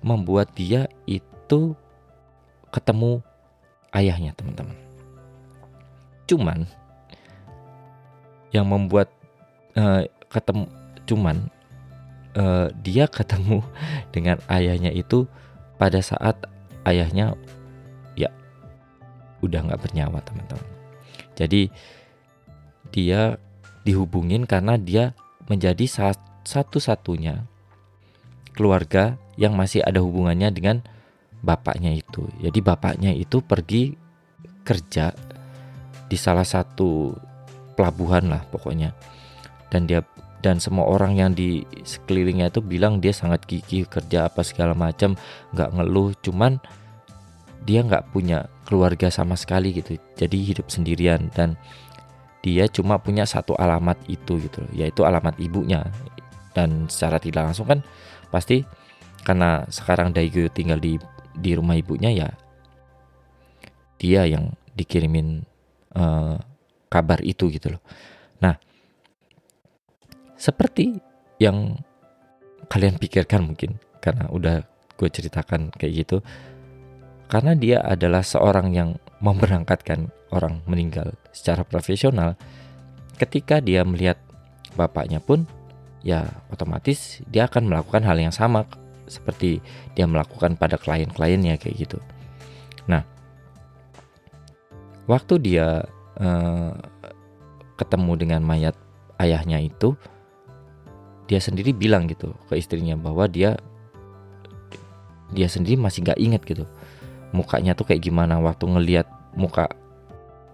[0.00, 1.76] membuat dia itu
[2.72, 3.20] ketemu
[3.92, 4.76] ayahnya teman-teman.
[6.24, 6.58] Cuman
[8.54, 9.10] yang membuat
[9.76, 10.66] uh, ketemu
[11.06, 11.50] cuman
[12.38, 13.62] uh, dia ketemu
[14.14, 15.26] dengan ayahnya itu
[15.76, 16.38] pada saat
[16.90, 17.38] ayahnya
[18.18, 18.28] ya
[19.40, 20.68] udah nggak bernyawa teman-teman.
[21.38, 21.70] Jadi
[22.90, 23.38] dia
[23.86, 25.16] dihubungin karena dia
[25.48, 25.86] menjadi
[26.44, 27.46] satu-satunya
[28.52, 30.76] keluarga yang masih ada hubungannya dengan
[31.40, 32.28] bapaknya itu.
[32.44, 33.96] Jadi bapaknya itu pergi
[34.66, 35.16] kerja
[36.10, 37.16] di salah satu
[37.78, 38.92] pelabuhan lah pokoknya.
[39.70, 40.04] Dan dia
[40.40, 45.14] dan semua orang yang di sekelilingnya itu bilang dia sangat gigih kerja apa segala macam
[45.52, 46.56] nggak ngeluh cuman
[47.64, 51.56] dia nggak punya keluarga sama sekali gitu jadi hidup sendirian dan
[52.40, 55.84] dia cuma punya satu alamat itu gitu yaitu alamat ibunya
[56.56, 57.84] dan secara tidak langsung kan
[58.32, 58.64] pasti
[59.22, 60.96] karena sekarang Daigo tinggal di
[61.36, 62.28] di rumah ibunya ya
[64.00, 65.44] dia yang dikirimin
[65.92, 66.40] uh,
[66.88, 67.82] kabar itu gitu loh.
[68.40, 68.56] Nah,
[70.40, 70.96] seperti
[71.36, 71.76] yang
[72.72, 74.64] kalian pikirkan mungkin karena udah
[74.96, 76.16] gue ceritakan kayak gitu
[77.30, 82.34] karena dia adalah seorang yang memberangkatkan orang meninggal secara profesional
[83.16, 84.18] ketika dia melihat
[84.74, 85.46] bapaknya pun
[86.02, 88.66] ya otomatis dia akan melakukan hal yang sama
[89.06, 89.62] seperti
[89.94, 91.98] dia melakukan pada klien-kliennya kayak gitu.
[92.90, 93.06] Nah
[95.06, 95.86] waktu dia
[96.20, 96.72] Eh,
[97.80, 98.76] ketemu dengan mayat
[99.16, 99.96] ayahnya itu
[101.24, 103.56] dia sendiri bilang gitu ke istrinya bahwa dia
[105.32, 106.68] dia sendiri masih nggak inget gitu
[107.30, 108.38] mukanya tuh kayak gimana?
[108.38, 109.70] Waktu ngelihat muka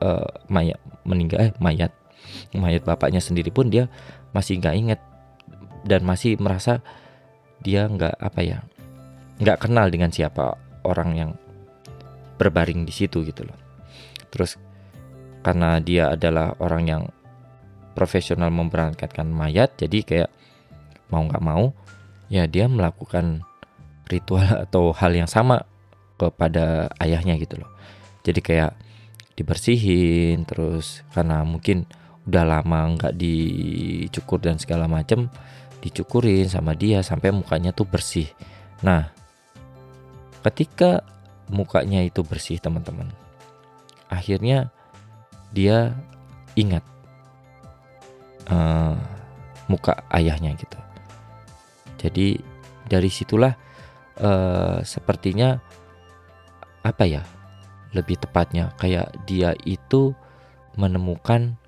[0.04, 1.92] uh, mayat meninggal eh mayat
[2.52, 3.88] mayat bapaknya sendiri pun dia
[4.34, 5.00] masih nggak inget
[5.86, 6.82] dan masih merasa
[7.62, 8.58] dia nggak apa ya
[9.40, 11.30] nggak kenal dengan siapa orang yang
[12.36, 13.56] berbaring di situ gitu loh.
[14.28, 14.60] Terus
[15.40, 17.02] karena dia adalah orang yang
[17.96, 20.30] profesional memberangkatkan mayat jadi kayak
[21.08, 21.72] mau nggak mau
[22.26, 23.46] ya dia melakukan
[24.10, 25.64] ritual atau hal yang sama
[26.16, 27.70] kepada ayahnya gitu loh.
[28.24, 28.72] Jadi kayak
[29.36, 31.84] dibersihin terus karena mungkin
[32.26, 35.30] udah lama nggak dicukur dan segala macem
[35.84, 38.26] dicukurin sama dia sampai mukanya tuh bersih.
[38.82, 39.12] Nah
[40.42, 41.04] ketika
[41.52, 43.06] mukanya itu bersih teman-teman
[44.10, 44.70] akhirnya
[45.54, 45.94] dia
[46.58, 46.82] ingat
[48.50, 48.98] uh,
[49.70, 50.78] muka ayahnya gitu.
[52.00, 52.38] Jadi
[52.86, 53.54] dari situlah
[54.22, 55.58] uh, sepertinya
[56.86, 57.22] apa ya
[57.90, 60.14] lebih tepatnya kayak dia itu
[60.78, 61.58] menemukan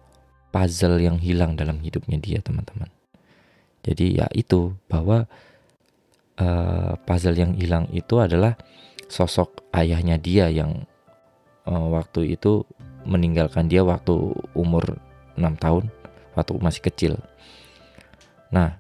[0.55, 2.87] puzzle yang hilang dalam hidupnya dia teman-teman
[3.83, 5.27] jadi ya itu bahwa
[6.39, 8.55] uh, puzzle yang hilang itu adalah
[9.09, 10.87] sosok ayahnya dia yang
[11.67, 12.63] uh, waktu itu
[13.09, 14.15] meninggalkan dia waktu
[14.53, 15.01] umur
[15.35, 15.85] 6 tahun
[16.37, 17.13] waktu masih kecil.
[18.55, 18.77] Nah,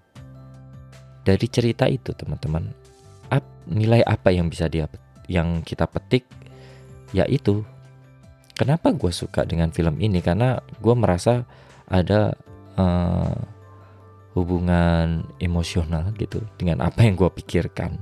[1.27, 2.71] dari cerita itu teman-teman,
[3.33, 4.87] ap, nilai apa yang bisa dia
[5.29, 6.25] yang kita petik
[7.13, 7.65] yaitu
[8.59, 10.19] kenapa gue suka dengan film ini?
[10.19, 11.47] Karena gue merasa
[11.89, 12.35] ada
[12.77, 13.39] uh,
[14.35, 17.97] hubungan emosional gitu dengan apa yang gue pikirkan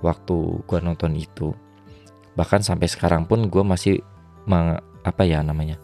[0.00, 1.52] waktu gue nonton itu.
[2.38, 4.00] Bahkan sampai sekarang pun gue masih
[5.00, 5.76] apa ya namanya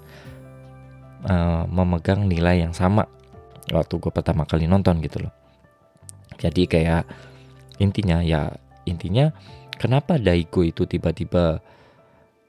[1.28, 3.04] uh, memegang nilai yang sama
[3.70, 5.34] waktu gue pertama kali nonton gitu loh.
[6.36, 7.04] Jadi kayak
[7.80, 8.48] intinya ya
[8.88, 9.34] intinya
[9.76, 11.60] kenapa Daigo itu tiba-tiba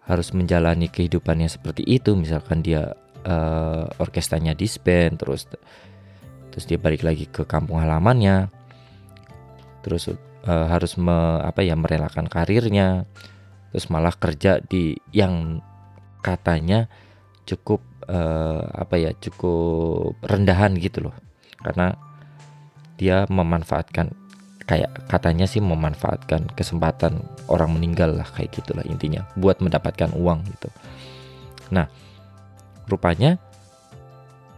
[0.08, 2.16] harus menjalani kehidupannya seperti itu?
[2.16, 2.96] Misalkan dia
[3.28, 5.46] uh, orkestranya disband terus
[6.52, 8.50] terus dia balik lagi ke kampung halamannya
[9.86, 13.06] terus uh, harus me, apa ya merelakan karirnya
[13.70, 15.62] terus malah kerja di yang
[16.26, 16.90] katanya
[17.48, 21.16] cukup uh, apa ya cukup rendahan gitu loh.
[21.62, 21.96] Karena
[22.98, 24.27] dia memanfaatkan
[24.68, 30.70] kayak katanya sih memanfaatkan kesempatan orang meninggal lah kayak gitulah intinya buat mendapatkan uang gitu.
[31.72, 31.88] Nah,
[32.92, 33.40] rupanya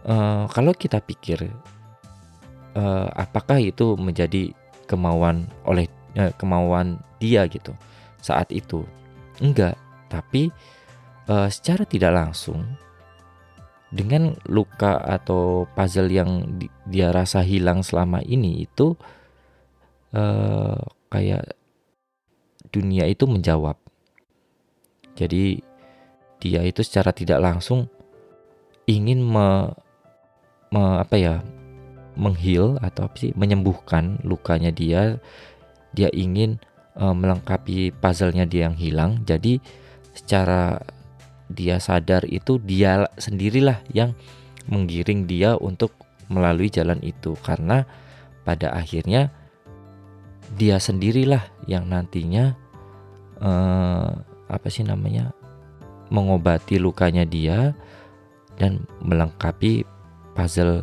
[0.04, 1.46] uh, kalau kita pikir
[2.74, 4.50] uh, apakah itu menjadi
[4.90, 5.86] kemauan oleh
[6.18, 7.70] uh, kemauan dia gitu
[8.18, 8.82] saat itu?
[9.38, 9.78] Enggak,
[10.10, 10.50] tapi
[11.30, 12.66] uh, secara tidak langsung
[13.90, 18.94] dengan luka atau puzzle yang di, dia rasa hilang selama ini itu
[20.14, 20.78] uh,
[21.10, 21.54] kayak
[22.70, 23.76] dunia itu menjawab.
[25.18, 25.60] Jadi
[26.40, 27.90] dia itu secara tidak langsung
[28.88, 29.68] ingin me,
[30.72, 31.34] me apa ya
[32.16, 35.18] menghil atau apa sih menyembuhkan lukanya dia.
[35.90, 36.62] Dia ingin
[36.94, 39.26] uh, melengkapi puzzle-nya dia yang hilang.
[39.26, 39.58] Jadi
[40.14, 40.78] secara
[41.50, 44.14] dia sadar itu dia sendirilah yang
[44.70, 45.90] menggiring dia untuk
[46.30, 47.82] melalui jalan itu karena
[48.46, 49.34] pada akhirnya
[50.54, 52.58] dia sendirilah yang nantinya
[53.38, 54.10] uh,
[54.50, 55.30] apa sih namanya
[56.10, 57.70] mengobati lukanya dia
[58.58, 59.86] dan melengkapi
[60.34, 60.82] puzzle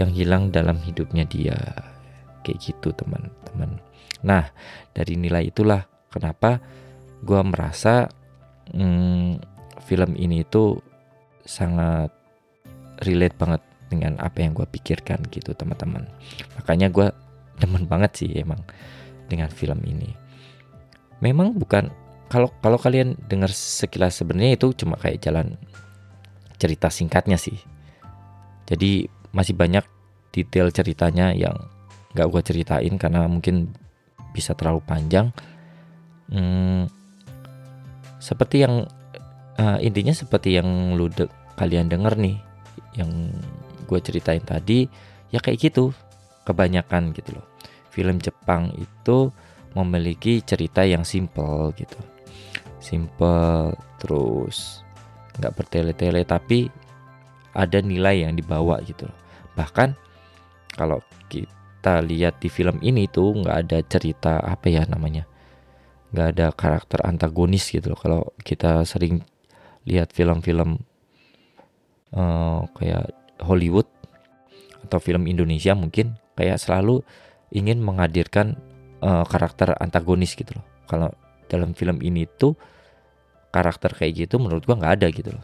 [0.00, 1.58] yang hilang dalam hidupnya dia.
[2.42, 3.76] Kayak gitu teman-teman.
[4.24, 4.48] Nah
[4.96, 6.62] dari nilai itulah kenapa
[7.20, 8.08] gue merasa
[8.72, 9.36] hmm,
[9.84, 10.80] film ini itu
[11.44, 12.08] sangat
[13.04, 16.08] relate banget dengan apa yang gue pikirkan gitu teman-teman.
[16.60, 17.08] Makanya gue
[17.58, 18.62] demen banget sih emang
[19.28, 20.14] dengan film ini.
[21.20, 21.90] Memang bukan
[22.30, 25.58] kalau kalau kalian dengar sekilas sebenarnya itu cuma kayak jalan
[26.58, 27.58] cerita singkatnya sih.
[28.68, 29.84] Jadi masih banyak
[30.32, 31.56] detail ceritanya yang
[32.12, 33.72] nggak gue ceritain karena mungkin
[34.32, 35.32] bisa terlalu panjang.
[36.28, 36.84] Hmm,
[38.20, 38.84] seperti yang
[39.56, 41.24] uh, intinya seperti yang lu de
[41.56, 42.36] kalian denger nih,
[43.00, 43.32] yang
[43.88, 44.84] gue ceritain tadi,
[45.32, 45.96] ya kayak gitu
[46.48, 47.46] kebanyakan gitu loh.
[47.92, 49.28] Film Jepang itu
[49.76, 52.00] memiliki cerita yang simple gitu.
[52.80, 54.80] Simple terus
[55.36, 56.72] nggak bertele-tele tapi
[57.52, 59.18] ada nilai yang dibawa gitu loh.
[59.52, 59.92] Bahkan
[60.72, 65.28] kalau kita lihat di film ini tuh nggak ada cerita apa ya namanya
[66.08, 68.00] nggak ada karakter antagonis gitu loh.
[68.00, 69.20] Kalau kita sering
[69.84, 70.80] lihat film-film
[72.16, 73.12] uh, kayak
[73.44, 73.88] Hollywood
[74.88, 77.02] atau film Indonesia mungkin kayak selalu
[77.50, 78.54] ingin menghadirkan
[79.02, 80.66] uh, karakter antagonis gitu loh.
[80.86, 81.10] Kalau
[81.50, 82.54] dalam film ini tuh
[83.50, 85.42] karakter kayak gitu menurut gua nggak ada gitu loh.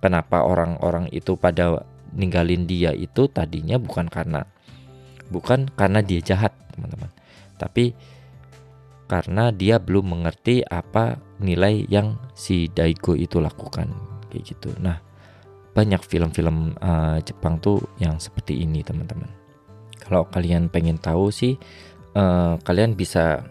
[0.00, 1.84] Kenapa orang-orang itu pada
[2.16, 4.48] ninggalin dia itu tadinya bukan karena
[5.28, 7.12] bukan karena dia jahat teman-teman,
[7.60, 7.92] tapi
[9.06, 13.90] karena dia belum mengerti apa nilai yang si Daigo itu lakukan
[14.30, 14.70] kayak gitu.
[14.78, 15.02] Nah,
[15.74, 19.39] banyak film-film uh, Jepang tuh yang seperti ini teman-teman.
[20.00, 21.54] Kalau kalian pengen tahu sih,
[22.16, 23.44] uh, kalian bisa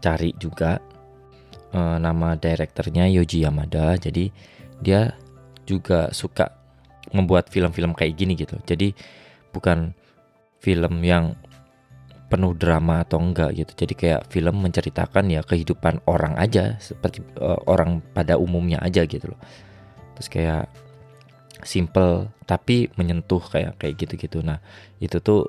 [0.00, 0.80] cari juga
[1.72, 3.94] uh, nama direkturnya Yoji Yamada.
[3.96, 4.28] Jadi
[4.80, 5.14] dia
[5.64, 6.50] juga suka
[7.14, 8.58] membuat film-film kayak gini gitu.
[8.66, 8.92] Jadi
[9.54, 9.94] bukan
[10.60, 11.34] film yang
[12.30, 13.72] penuh drama atau enggak gitu.
[13.74, 19.34] Jadi kayak film menceritakan ya kehidupan orang aja seperti uh, orang pada umumnya aja gitu
[19.34, 19.40] loh.
[20.14, 20.64] Terus kayak
[21.66, 24.44] simple tapi menyentuh kayak kayak gitu-gitu.
[24.44, 24.60] Nah,
[25.00, 25.48] itu tuh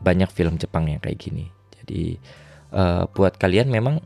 [0.00, 1.48] banyak film Jepang yang kayak gini.
[1.80, 2.18] Jadi
[2.74, 4.00] uh, buat kalian memang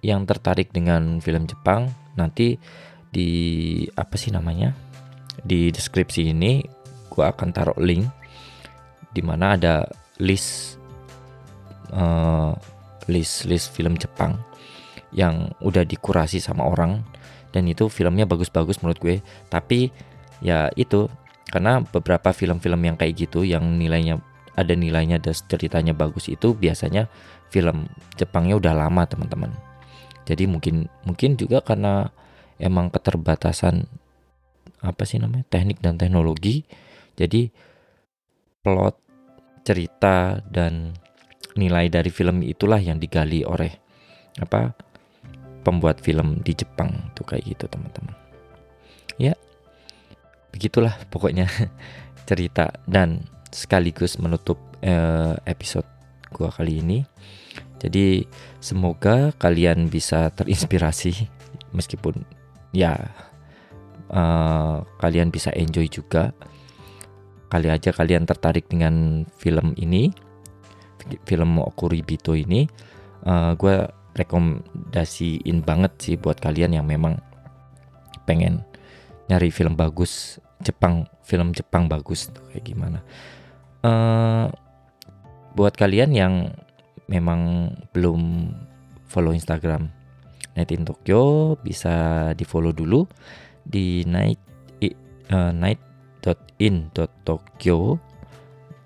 [0.00, 2.56] yang tertarik dengan film Jepang nanti
[3.10, 3.30] di
[3.94, 4.74] apa sih namanya?
[5.40, 6.60] Di deskripsi ini
[7.10, 8.06] gua akan taruh link
[9.10, 9.86] di mana ada
[10.22, 10.78] list
[11.90, 12.54] uh,
[13.10, 14.38] list list film Jepang
[15.10, 17.02] yang udah dikurasi sama orang
[17.50, 19.16] dan itu filmnya bagus-bagus menurut gue
[19.50, 19.90] tapi
[20.44, 21.08] ya itu.
[21.50, 24.22] Karena beberapa film-film yang kayak gitu yang nilainya
[24.54, 27.10] ada nilainya dan ceritanya bagus itu biasanya
[27.50, 29.50] film Jepangnya udah lama teman-teman.
[30.30, 32.06] Jadi mungkin mungkin juga karena
[32.62, 33.82] emang keterbatasan
[34.80, 36.64] apa sih namanya teknik dan teknologi
[37.16, 37.52] jadi
[38.64, 38.96] plot
[39.60, 40.96] cerita dan
[41.58, 43.68] nilai dari film itulah yang digali oleh
[44.40, 44.72] apa
[45.60, 48.16] pembuat film di Jepang tuh kayak gitu teman-teman.
[49.20, 49.36] Ya
[50.50, 51.46] begitulah pokoknya
[52.28, 55.86] cerita dan sekaligus menutup eh, episode
[56.30, 56.98] gua kali ini.
[57.80, 58.28] Jadi
[58.60, 61.16] semoga kalian bisa terinspirasi
[61.76, 62.12] meskipun
[62.76, 62.92] ya
[64.12, 66.36] uh, kalian bisa enjoy juga.
[67.50, 70.12] Kali aja kalian tertarik dengan film ini
[71.24, 72.68] film Okuribito ini
[73.24, 77.16] uh, gue rekomendasiin banget sih buat kalian yang memang
[78.26, 78.62] pengen
[79.30, 82.98] nyari film bagus Jepang film Jepang bagus tuh kayak gimana.
[83.80, 84.52] Uh,
[85.56, 86.52] buat kalian yang
[87.08, 88.52] memang belum
[89.08, 89.88] follow Instagram
[90.58, 93.06] Night in Tokyo bisa di follow dulu
[93.62, 94.42] di night
[95.30, 97.78] uh, night.in.tokyo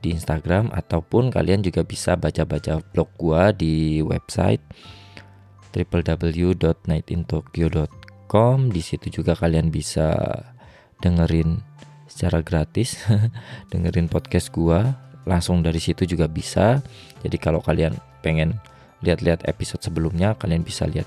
[0.04, 4.60] di Instagram ataupun kalian juga bisa baca-baca blog gua di website
[5.72, 8.03] www.nightintokyo.com
[8.70, 10.14] di situ juga kalian bisa
[10.98, 11.62] dengerin
[12.10, 12.98] secara gratis
[13.72, 16.82] dengerin podcast gua langsung dari situ juga bisa
[17.22, 18.58] jadi kalau kalian pengen
[19.06, 21.06] lihat-lihat episode sebelumnya kalian bisa lihat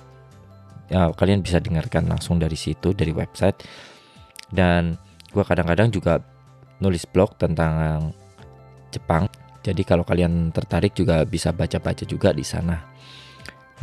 [0.88, 3.60] ya, kalian bisa dengarkan langsung dari situ dari website
[4.54, 4.96] dan
[5.36, 6.24] gua kadang-kadang juga
[6.80, 8.14] nulis blog tentang
[8.94, 9.28] Jepang.
[9.66, 12.80] Jadi kalau kalian tertarik juga bisa baca-baca juga di sana.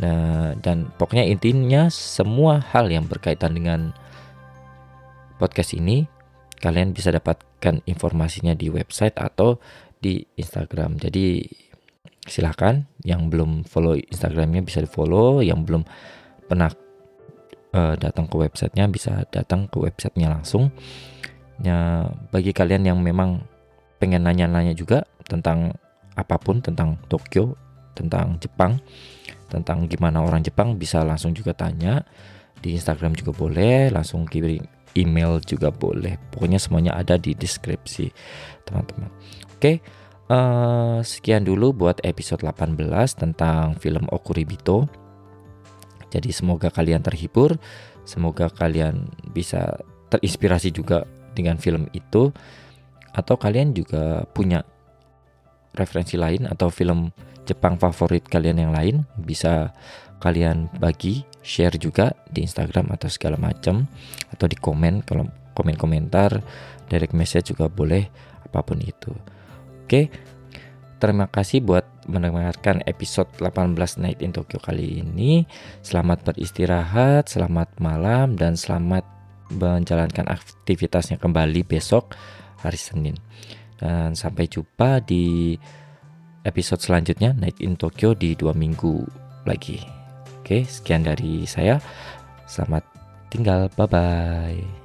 [0.03, 3.95] Nah, dan pokoknya intinya semua hal yang berkaitan dengan
[5.39, 6.07] podcast ini
[6.59, 9.61] kalian bisa dapatkan informasinya di website atau
[10.01, 10.99] di Instagram.
[10.99, 11.45] Jadi
[12.25, 15.85] silahkan yang belum follow Instagramnya bisa di follow, yang belum
[16.49, 16.73] pernah
[17.77, 20.73] uh, datang ke websitenya bisa datang ke websitenya langsung.
[21.63, 23.47] Ya, bagi kalian yang memang
[24.03, 25.71] pengen nanya-nanya juga tentang
[26.19, 27.55] apa pun tentang Tokyo,
[27.95, 28.83] tentang Jepang,
[29.55, 32.03] tentang gimana orang Jepang bisa langsung juga tanya
[32.59, 34.65] di Instagram juga boleh, langsung kirim
[34.99, 36.17] email juga boleh.
[36.33, 38.11] Pokoknya semuanya ada di deskripsi,
[38.67, 39.11] teman-teman.
[39.55, 39.85] Oke,
[40.33, 42.79] uh, sekian dulu buat episode 18
[43.15, 44.89] tentang film Okuribito.
[46.09, 47.59] Jadi semoga kalian terhibur,
[48.07, 49.75] semoga kalian bisa
[50.15, 51.03] terinspirasi juga
[51.35, 52.31] dengan film itu
[53.15, 54.63] atau kalian juga punya
[55.75, 57.11] referensi lain atau film
[57.45, 59.73] Jepang favorit kalian yang lain bisa
[60.19, 63.85] kalian bagi share juga di Instagram atau segala macam
[64.33, 66.41] atau di komen kalau komen komentar
[66.89, 68.09] direct message juga boleh
[68.49, 69.13] apa pun itu
[69.85, 70.01] oke
[70.97, 75.45] terima kasih buat mendengarkan episode 18 Night in Tokyo kali ini
[75.85, 79.05] selamat beristirahat selamat malam dan selamat
[79.53, 82.17] menjalankan aktivitasnya kembali besok
[82.65, 83.17] hari Senin.
[83.77, 85.55] Dan sampai jumpa di
[86.45, 89.05] episode selanjutnya Night in Tokyo di dua minggu
[89.49, 89.81] lagi.
[90.41, 91.81] Oke, sekian dari saya.
[92.45, 92.85] Selamat
[93.33, 93.73] tinggal.
[93.75, 94.84] Bye bye.